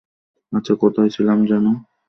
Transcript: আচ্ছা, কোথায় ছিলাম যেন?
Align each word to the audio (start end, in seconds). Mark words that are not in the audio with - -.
আচ্ছা, 0.53 0.73
কোথায় 0.75 1.09
ছিলাম 1.09 1.39
যেন? 1.45 1.65